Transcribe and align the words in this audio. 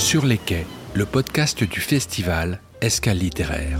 Sur 0.00 0.24
les 0.24 0.38
quais, 0.38 0.66
le 0.94 1.04
podcast 1.04 1.62
du 1.62 1.78
festival 1.78 2.58
Escale 2.80 3.18
littéraire. 3.18 3.78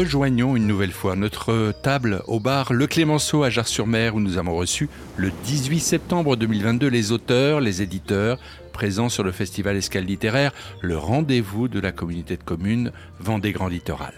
Rejoignons 0.00 0.56
une 0.56 0.66
nouvelle 0.66 0.92
fois 0.92 1.14
notre 1.14 1.74
table 1.82 2.22
au 2.26 2.40
bar 2.40 2.72
Le 2.72 2.86
Clémenceau 2.86 3.42
à 3.42 3.50
Jars-sur-Mer 3.50 4.14
où 4.14 4.20
nous 4.20 4.38
avons 4.38 4.56
reçu 4.56 4.88
le 5.18 5.30
18 5.44 5.78
septembre 5.78 6.36
2022 6.36 6.88
les 6.88 7.12
auteurs, 7.12 7.60
les 7.60 7.82
éditeurs 7.82 8.38
présents 8.72 9.10
sur 9.10 9.24
le 9.24 9.30
festival 9.30 9.76
Escale 9.76 10.06
littéraire, 10.06 10.52
le 10.80 10.96
rendez-vous 10.96 11.68
de 11.68 11.78
la 11.78 11.92
communauté 11.92 12.38
de 12.38 12.42
communes 12.42 12.92
Vendée 13.18 13.52
Grand 13.52 13.68
Littoral. 13.68 14.14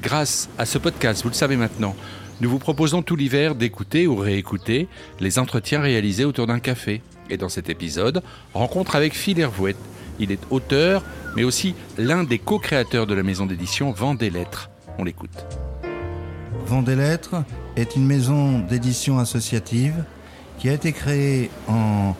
Grâce 0.00 0.48
à 0.58 0.64
ce 0.64 0.78
podcast, 0.78 1.24
vous 1.24 1.30
le 1.30 1.34
savez 1.34 1.56
maintenant, 1.56 1.96
nous 2.40 2.48
vous 2.48 2.60
proposons 2.60 3.02
tout 3.02 3.16
l'hiver 3.16 3.56
d'écouter 3.56 4.06
ou 4.06 4.14
réécouter 4.14 4.86
les 5.18 5.40
entretiens 5.40 5.80
réalisés 5.80 6.24
autour 6.24 6.46
d'un 6.46 6.60
café. 6.60 7.02
Et 7.30 7.36
dans 7.36 7.48
cet 7.48 7.68
épisode, 7.68 8.22
rencontre 8.52 8.94
avec 8.94 9.12
Phil 9.12 9.40
Hervouet. 9.40 9.74
Il 10.20 10.30
est 10.30 10.46
auteur, 10.50 11.02
mais 11.34 11.42
aussi 11.42 11.74
l'un 11.98 12.22
des 12.22 12.38
co-créateurs 12.38 13.08
de 13.08 13.14
la 13.14 13.24
maison 13.24 13.46
d'édition 13.46 13.90
Vendée 13.90 14.30
Lettres. 14.30 14.70
On 14.98 15.04
l'écoute. 15.04 15.46
Vendée 16.66 16.96
Lettres 16.96 17.44
est 17.76 17.96
une 17.96 18.06
maison 18.06 18.60
d'édition 18.60 19.18
associative 19.18 20.04
qui 20.58 20.68
a 20.68 20.72
été 20.72 20.92
créée 20.92 21.50
en 21.68 22.14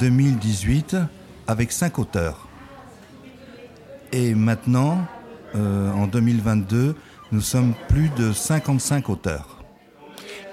2018 0.00 0.94
euh, 0.94 1.04
avec 1.46 1.72
cinq 1.72 1.98
auteurs. 1.98 2.48
Et 4.12 4.34
maintenant, 4.34 5.06
euh, 5.54 5.92
en 5.92 6.06
2022, 6.06 6.96
nous 7.32 7.40
sommes 7.40 7.74
plus 7.88 8.08
de 8.10 8.32
55 8.32 9.08
auteurs. 9.08 9.62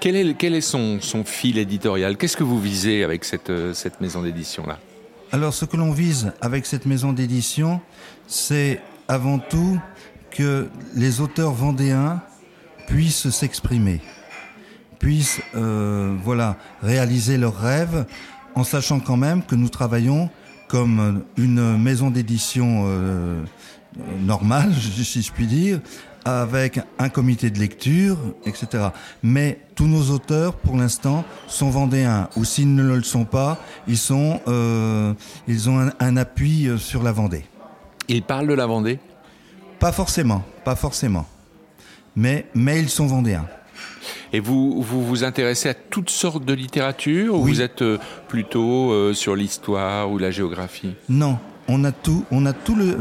Quel 0.00 0.14
est, 0.14 0.34
quel 0.34 0.54
est 0.54 0.60
son, 0.60 1.00
son, 1.00 1.24
fil 1.24 1.58
éditorial? 1.58 2.16
Qu'est-ce 2.16 2.36
que 2.36 2.44
vous 2.44 2.60
visez 2.60 3.02
avec 3.02 3.24
cette, 3.24 3.52
cette 3.74 4.00
maison 4.00 4.22
d'édition-là? 4.22 4.78
Alors, 5.32 5.52
ce 5.52 5.64
que 5.64 5.76
l'on 5.76 5.90
vise 5.90 6.32
avec 6.40 6.66
cette 6.66 6.86
maison 6.86 7.12
d'édition, 7.12 7.80
c'est 8.28 8.80
avant 9.08 9.40
tout 9.40 9.78
que 10.38 10.68
les 10.94 11.20
auteurs 11.20 11.50
vendéens 11.50 12.22
puissent 12.86 13.28
s'exprimer, 13.28 14.00
puissent 15.00 15.40
euh, 15.56 16.14
voilà, 16.22 16.56
réaliser 16.80 17.38
leurs 17.38 17.58
rêves, 17.58 18.06
en 18.54 18.62
sachant 18.62 19.00
quand 19.00 19.16
même 19.16 19.42
que 19.42 19.56
nous 19.56 19.68
travaillons 19.68 20.30
comme 20.68 21.24
une 21.36 21.76
maison 21.76 22.10
d'édition 22.10 22.84
euh, 22.86 23.42
normale, 24.20 24.72
si 25.02 25.22
je 25.22 25.32
puis 25.32 25.48
dire, 25.48 25.80
avec 26.24 26.78
un 27.00 27.08
comité 27.08 27.50
de 27.50 27.58
lecture, 27.58 28.16
etc. 28.46 28.90
Mais 29.24 29.58
tous 29.74 29.88
nos 29.88 30.14
auteurs, 30.14 30.54
pour 30.54 30.76
l'instant, 30.76 31.24
sont 31.48 31.70
vendéens, 31.70 32.28
ou 32.36 32.44
s'ils 32.44 32.72
ne 32.76 32.84
le 32.84 33.02
sont 33.02 33.24
pas, 33.24 33.58
ils, 33.88 33.98
euh, 34.12 35.14
ont 35.66 35.78
un, 35.80 35.90
un, 35.98 36.16
appui 36.16 36.68
sur 36.78 37.02
la 37.02 37.10
Vendée. 37.10 37.44
Ils 38.06 38.22
parlent 38.22 38.46
de 38.46 38.54
la 38.54 38.66
Vendée? 38.66 39.00
Pas 39.78 39.92
forcément, 39.92 40.44
pas 40.64 40.76
forcément. 40.76 41.26
Mais, 42.16 42.46
mais 42.54 42.80
ils 42.80 42.88
sont 42.88 43.06
vendéens. 43.06 43.46
Et 44.32 44.40
vous, 44.40 44.82
vous 44.82 45.04
vous 45.06 45.24
intéressez 45.24 45.68
à 45.68 45.74
toutes 45.74 46.10
sortes 46.10 46.44
de 46.44 46.52
littérature 46.52 47.34
ou 47.34 47.44
Oui. 47.44 47.52
vous 47.52 47.60
êtes 47.60 47.82
euh, 47.82 47.98
plutôt 48.26 48.90
euh, 48.90 49.14
sur 49.14 49.36
l'histoire 49.36 50.10
ou 50.10 50.18
la 50.18 50.30
géographie? 50.30 50.94
Non, 51.08 51.38
on 51.68 51.84
a 51.84 51.92
tout, 51.92 52.24
on 52.30 52.44
a 52.44 52.52
tout 52.52 52.74
le, 52.74 52.98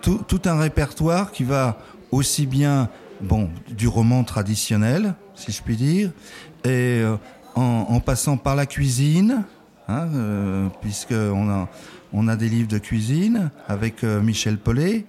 tout, 0.00 0.20
tout 0.26 0.40
un 0.46 0.58
répertoire 0.58 1.32
qui 1.32 1.44
va 1.44 1.78
aussi 2.10 2.46
bien, 2.46 2.88
bon, 3.20 3.50
du 3.68 3.86
roman 3.88 4.24
traditionnel, 4.24 5.14
si 5.34 5.52
je 5.52 5.62
puis 5.62 5.76
dire, 5.76 6.10
et 6.64 7.00
euh, 7.02 7.16
en, 7.54 7.86
en 7.90 8.00
passant 8.00 8.36
par 8.38 8.56
la 8.56 8.66
cuisine, 8.66 9.44
hein, 9.88 10.08
euh, 10.14 10.68
puisque 10.80 11.12
on 11.12 11.50
a, 11.50 11.68
on 12.12 12.26
a 12.28 12.36
des 12.36 12.48
livres 12.48 12.68
de 12.68 12.78
cuisine 12.78 13.50
avec 13.68 14.02
Michel 14.02 14.56
Paulet. 14.58 15.04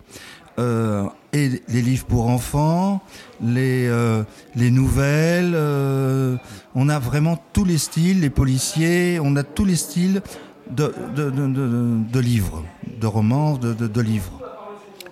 Euh, 0.60 1.04
et 1.34 1.50
les 1.68 1.82
livres 1.84 2.06
pour 2.06 2.30
enfants, 2.30 3.04
les, 3.44 3.86
euh, 3.88 4.24
les 4.56 4.72
nouvelles, 4.72 5.54
euh, 5.54 6.36
on 6.74 6.90
a 6.90 6.98
vraiment 6.98 7.38
tous 7.54 7.64
les 7.64 7.78
styles, 7.78 8.22
les 8.22 8.32
policiers, 8.32 9.20
on 9.22 9.36
a 9.36 9.44
tous 9.44 9.66
les 9.66 9.76
styles 9.76 10.24
de, 10.72 10.92
de, 11.16 11.30
de, 11.30 11.48
de, 11.48 12.12
de 12.12 12.20
livres, 12.20 12.64
de 13.00 13.06
romans, 13.06 13.56
de, 13.58 14.02
livres. 14.02 14.42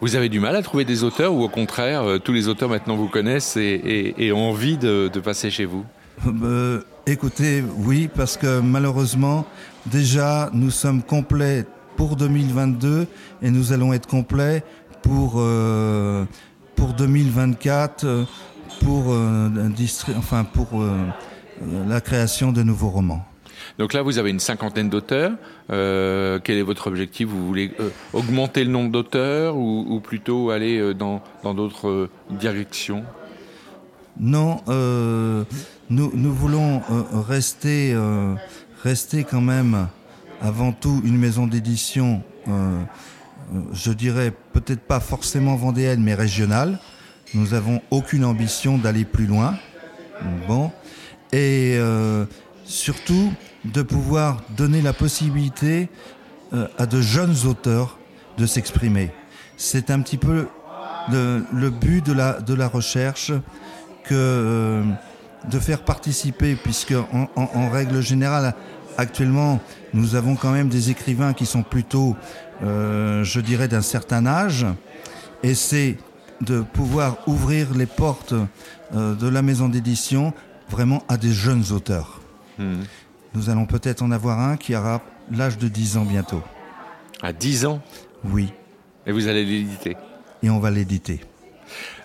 Vous 0.01 0.15
avez 0.15 0.29
du 0.29 0.39
mal 0.39 0.55
à 0.55 0.63
trouver 0.63 0.83
des 0.83 1.03
auteurs 1.03 1.31
ou 1.31 1.43
au 1.43 1.49
contraire, 1.49 2.19
tous 2.23 2.33
les 2.33 2.47
auteurs 2.47 2.69
maintenant 2.69 2.95
vous 2.95 3.07
connaissent 3.07 3.55
et, 3.55 3.61
et, 3.85 4.25
et 4.25 4.31
ont 4.31 4.49
envie 4.49 4.77
de, 4.77 5.11
de, 5.13 5.19
passer 5.19 5.51
chez 5.51 5.65
vous? 5.65 5.85
Écoutez, 7.05 7.63
oui, 7.77 8.09
parce 8.13 8.35
que 8.35 8.61
malheureusement, 8.61 9.45
déjà, 9.85 10.49
nous 10.53 10.71
sommes 10.71 11.03
complets 11.03 11.65
pour 11.95 12.15
2022 12.15 13.07
et 13.41 13.51
nous 13.51 13.73
allons 13.73 13.93
être 13.93 14.07
complets 14.07 14.63
pour, 15.05 15.35
euh, 15.37 16.25
pour 16.75 16.93
2024 16.93 18.03
euh, 18.03 18.23
pour, 18.83 19.13
euh, 19.13 19.49
enfin, 20.17 20.43
pour 20.43 20.83
la 21.87 22.01
création 22.01 22.51
de 22.51 22.61
nouveaux 22.61 22.89
romans. 22.89 23.23
Donc 23.79 23.93
là, 23.93 24.01
vous 24.01 24.17
avez 24.17 24.29
une 24.31 24.39
cinquantaine 24.39 24.89
d'auteurs. 24.89 25.31
Euh, 25.71 26.39
quel 26.43 26.57
est 26.57 26.61
votre 26.61 26.87
objectif? 26.87 27.27
Vous 27.27 27.47
voulez 27.47 27.71
euh, 27.79 27.89
augmenter 28.13 28.63
le 28.63 28.71
nombre 28.71 28.91
d'auteurs 28.91 29.55
ou, 29.55 29.85
ou, 29.87 29.99
plutôt 30.01 30.49
aller 30.49 30.77
euh, 30.77 30.93
dans 30.93 31.21
d'autres 31.43 32.09
directions? 32.29 33.03
Non, 34.19 34.61
nous, 35.89 36.11
nous 36.13 36.33
voulons 36.33 36.81
rester, 37.27 37.93
rester 38.81 39.25
quand 39.25 39.41
même 39.41 39.89
avant 40.41 40.71
tout 40.71 41.01
une 41.03 41.17
maison 41.17 41.47
d'édition, 41.47 42.23
je 43.73 43.91
dirais 43.91 44.33
peut-être 44.53 44.81
pas 44.81 44.99
forcément 44.99 45.55
vendéenne, 45.55 46.01
mais 46.03 46.15
régionale. 46.15 46.79
Nous 47.33 47.53
avons 47.53 47.81
aucune 47.91 48.25
ambition 48.25 48.77
d'aller 48.77 49.05
plus 49.05 49.25
loin. 49.25 49.55
Bon. 50.47 50.71
Et 51.31 51.75
euh, 51.77 52.25
surtout 52.63 53.33
de 53.65 53.81
pouvoir 53.81 54.41
donner 54.55 54.81
la 54.81 54.93
possibilité 54.93 55.89
euh, 56.53 56.67
à 56.77 56.85
de 56.85 57.01
jeunes 57.01 57.35
auteurs 57.45 57.97
de 58.37 58.45
s'exprimer. 58.45 59.11
C'est 59.57 59.89
un 59.89 60.01
petit 60.01 60.17
peu 60.17 60.47
le, 61.09 61.69
but 61.69 62.05
de 62.05 62.13
la, 62.53 62.67
recherche 62.67 63.31
que 64.03 64.13
euh, 64.13 64.83
de 65.49 65.59
faire 65.59 65.83
participer, 65.83 66.55
puisque 66.55 66.93
en, 66.93 67.69
règle 67.69 68.01
générale, 68.01 68.53
actuellement, 68.97 69.59
nous 69.93 70.15
avons 70.15 70.35
quand 70.35 70.51
même 70.51 70.69
des 70.69 70.89
écrivains 70.89 71.33
qui 71.33 71.45
sont 71.45 71.63
plutôt, 71.63 72.15
euh, 72.63 73.23
je 73.23 73.39
dirais, 73.39 73.67
d'un 73.67 73.81
certain 73.81 74.25
âge, 74.25 74.65
et 75.43 75.53
c'est 75.53 75.97
de 76.41 76.61
pouvoir 76.61 77.17
ouvrir 77.27 77.73
les 77.73 77.85
portes 77.85 78.33
euh, 78.93 79.15
de 79.15 79.27
la 79.27 79.41
maison 79.41 79.69
d'édition 79.69 80.33
vraiment 80.69 81.03
à 81.07 81.17
des 81.17 81.31
jeunes 81.31 81.71
auteurs. 81.71 82.21
Mmh. 82.57 82.73
Nous 83.33 83.49
allons 83.49 83.65
peut-être 83.65 84.01
en 84.01 84.11
avoir 84.11 84.39
un 84.39 84.57
qui 84.57 84.75
aura 84.75 85.01
l'âge 85.31 85.57
de 85.57 85.67
10 85.67 85.97
ans 85.97 86.05
bientôt. 86.05 86.41
À 87.21 87.33
10 87.33 87.65
ans? 87.65 87.81
Oui. 88.23 88.51
Et 89.05 89.11
vous 89.11 89.27
allez 89.27 89.45
l'éditer? 89.45 89.97
Et 90.41 90.49
on 90.49 90.59
va 90.59 90.71
l'éditer. 90.71 91.21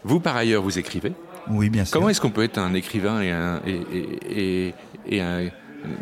Vous, 0.04 0.20
par 0.20 0.36
ailleurs, 0.36 0.62
vous 0.62 0.78
écrivez? 0.78 1.12
Oui, 1.48 1.70
bien 1.70 1.84
sûr. 1.84 1.94
Comment 1.94 2.08
est-ce 2.08 2.20
qu'on 2.20 2.30
peut 2.30 2.42
être 2.42 2.58
un 2.58 2.74
écrivain 2.74 3.20
et, 3.20 3.30
un, 3.30 3.60
et, 3.66 3.80
et, 3.92 4.68
et, 4.68 4.74
et 5.06 5.20
un, 5.20 5.48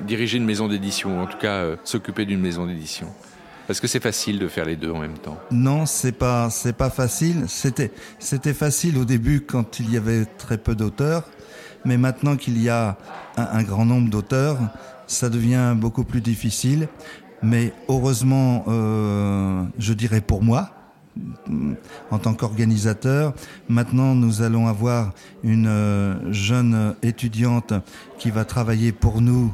diriger 0.07 0.39
une 0.39 0.45
maison 0.45 0.69
d'édition, 0.69 1.19
ou 1.19 1.23
en 1.23 1.27
tout 1.27 1.39
cas 1.39 1.55
euh, 1.55 1.77
s'occuper 1.85 2.25
d'une 2.25 2.41
maison 2.41 2.67
d'édition 2.67 3.09
Est-ce 3.69 3.81
que 3.81 3.87
c'est 3.87 4.03
facile 4.03 4.39
de 4.39 4.49
faire 4.49 4.65
les 4.65 4.77
deux 4.77 4.91
en 4.91 4.99
même 4.99 5.19
temps? 5.19 5.39
Non, 5.51 5.87
c'est 5.87 6.13
pas, 6.13 6.51
c'est 6.51 6.73
pas 6.73 6.91
facile. 6.91 7.45
C'était, 7.49 7.93
c'était 8.19 8.55
facile 8.55 8.97
au 8.99 9.05
début 9.05 9.41
quand 9.41 9.81
il 9.81 9.93
y 9.93 9.97
avait 9.97 10.25
très 10.25 10.59
peu 10.59 10.75
d'auteurs, 10.75 11.25
mais 11.85 11.97
maintenant 11.97 12.37
qu'il 12.37 12.61
y 12.63 12.69
a 12.69 12.97
un, 13.37 13.63
grand 13.63 13.85
nombre 13.85 14.11
d'auteurs, 14.11 14.59
ça 15.07 15.29
devient 15.29 15.75
beaucoup 15.77 16.05
plus 16.05 16.21
difficile. 16.21 16.89
Mais 17.41 17.73
heureusement, 17.89 18.65
euh, 18.67 19.63
je 19.79 19.93
dirais 19.93 20.21
pour 20.21 20.43
moi, 20.43 20.78
en 22.11 22.19
tant 22.19 22.35
qu'organisateur, 22.35 23.35
maintenant 23.69 24.15
nous 24.15 24.43
allons 24.43 24.69
avoir 24.69 25.13
une 25.43 25.67
euh, 25.67 26.33
jeune 26.33 26.95
étudiante 27.03 27.73
qui 28.19 28.31
va 28.31 28.45
travailler 28.45 28.93
pour 28.93 29.21
nous 29.21 29.53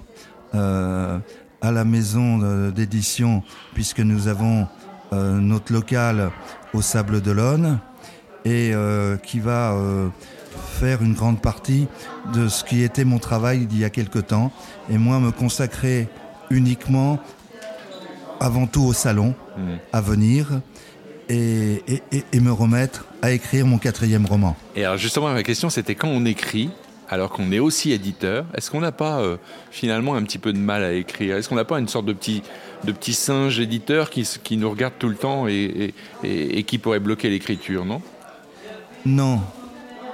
euh, 0.55 1.19
à 1.63 1.73
la 1.73 1.85
maison 1.85 2.71
d'édition, 2.71 3.43
puisque 3.73 4.01
nous 4.01 4.29
avons 4.29 4.67
euh, 5.13 5.39
notre 5.39 5.73
local 5.73 6.31
au 6.75 6.83
Sable 6.83 7.23
d'Olonne, 7.23 7.79
et 8.45 8.73
euh, 8.75 9.17
qui 9.17 9.41
va 9.41 9.75
faire 10.79 11.03
une 11.03 11.15
grande 11.15 11.41
partie 11.41 11.89
de 12.35 12.49
ce 12.49 12.65
qui 12.65 12.83
était 12.83 13.07
mon 13.07 13.19
travail 13.19 13.65
d'il 13.65 13.79
y 13.79 13.85
a 13.85 13.91
quelque 13.91 14.19
temps, 14.19 14.53
et 14.91 14.99
moi 14.99 15.19
me 15.21 15.31
consacrer 15.31 16.09
uniquement 16.51 17.19
avant 18.41 18.67
tout 18.67 18.83
au 18.83 18.93
salon 18.93 19.35
mmh. 19.57 19.63
à 19.93 20.01
venir 20.03 20.61
et, 21.29 21.82
et, 22.32 22.41
me 22.41 22.53
remettre 22.53 23.06
à 23.23 23.32
écrire 23.32 23.67
mon 23.67 23.79
quatrième 23.79 24.26
roman. 24.26 24.56
Et 24.76 24.85
alors 24.85 24.99
justement, 24.99 25.32
ma 25.32 25.43
question 25.43 25.71
c'était 25.71 25.94
quand 25.94 26.09
on 26.09 26.25
écrit, 26.25 26.71
alors 27.09 27.31
qu'on 27.31 27.53
est 27.53 27.59
aussi 27.59 27.93
éditeur, 27.93 28.47
est-ce 28.55 28.71
qu'on 28.71 28.81
n'a 28.81 28.93
pas 28.93 29.21
euh, 29.21 29.37
finalement 29.71 30.15
un 30.15 30.23
petit 30.23 30.38
peu 30.38 30.53
de 30.53 30.59
mal 30.59 30.82
à 30.82 30.93
écrire? 30.93 31.37
Est-ce 31.37 31.49
qu'on 31.49 31.55
n'a 31.55 31.65
pas 31.65 31.79
une 31.79 31.88
sorte 31.88 32.06
de 32.06 32.12
petit, 32.12 32.43
de 32.85 32.93
petit 32.93 33.15
singe 33.15 33.61
éditeur 33.61 34.11
qui, 34.11 34.29
qui 34.43 34.56
nous 34.56 34.71
regarde 34.71 34.94
tout 34.99 35.09
le 35.09 35.17
temps 35.17 35.47
et, 35.49 35.94
et 36.23 36.62
qui 36.65 36.79
pourrait 36.79 37.00
bloquer 37.00 37.31
l'écriture, 37.31 37.85
non? 37.85 38.03
Non. 39.06 39.41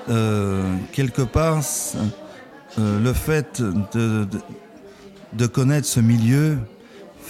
Euh, 0.09 0.77
quelque 0.93 1.23
part, 1.23 1.61
euh, 2.79 3.01
le 3.01 3.13
fait 3.13 3.63
de, 3.63 4.27
de, 4.27 4.39
de, 5.33 5.47
connaître 5.47 5.87
ce 5.87 6.01
milieu 6.01 6.59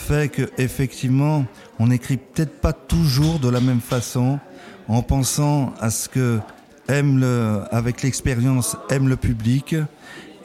fait 0.00 0.30
que 0.30 0.50
effectivement, 0.58 1.44
on 1.78 1.88
n'écrit 1.88 2.16
peut-être 2.16 2.60
pas 2.60 2.72
toujours 2.72 3.38
de 3.38 3.48
la 3.48 3.60
même 3.60 3.80
façon, 3.80 4.40
en 4.88 5.02
pensant 5.02 5.72
à 5.80 5.90
ce 5.90 6.08
que 6.08 6.40
aime 6.88 7.20
le, 7.20 7.62
avec 7.70 8.02
l'expérience, 8.02 8.76
aime 8.88 9.08
le 9.08 9.16
public, 9.16 9.76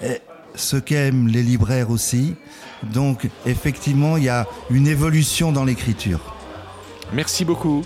et 0.02 0.20
ce 0.54 0.78
qu'aiment 0.78 1.28
les 1.28 1.42
libraires 1.42 1.90
aussi. 1.90 2.36
Donc, 2.84 3.28
effectivement, 3.46 4.18
il 4.18 4.26
y 4.26 4.30
a 4.30 4.46
une 4.70 4.88
évolution 4.88 5.52
dans 5.52 5.66
l'écriture. 5.66 6.20
Merci 7.14 7.46
beaucoup. 7.46 7.84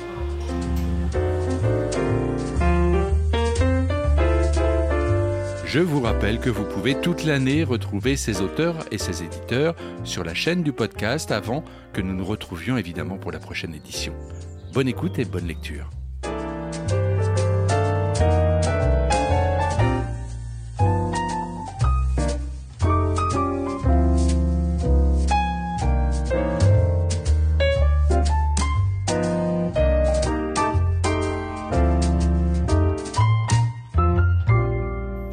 Je 5.72 5.80
vous 5.80 6.02
rappelle 6.02 6.40
que 6.40 6.50
vous 6.50 6.66
pouvez 6.66 7.00
toute 7.00 7.26
l'année 7.26 7.64
retrouver 7.64 8.16
ces 8.16 8.42
auteurs 8.42 8.76
et 8.90 8.98
ces 8.98 9.22
éditeurs 9.22 9.76
sur 10.04 10.24
la 10.24 10.34
chaîne 10.34 10.64
du 10.64 10.74
podcast 10.74 11.32
avant 11.32 11.64
que 11.94 12.02
nous 12.02 12.16
nous 12.16 12.26
retrouvions 12.26 12.76
évidemment 12.76 13.18
pour 13.18 13.32
la 13.32 13.38
prochaine 13.38 13.76
édition. 13.76 14.16
Bonne 14.74 14.88
écoute 14.88 15.20
et 15.20 15.26
bonne 15.26 15.46
lecture. 15.46 15.92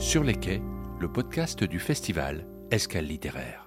Sur 0.07 0.23
les 0.23 0.37
quais, 0.37 0.63
le 1.01 1.11
podcast 1.11 1.65
du 1.65 1.81
festival 1.81 2.47
Escale 2.71 3.07
littéraire. 3.07 3.66